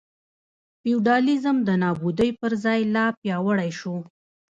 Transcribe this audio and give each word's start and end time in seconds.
فیوډالېزم 0.81 1.57
د 1.67 1.69
نابودۍ 1.83 2.31
پر 2.39 2.51
ځای 2.63 2.81
لا 2.95 3.05
پیاوړی 3.19 3.71
شو. 3.79 3.95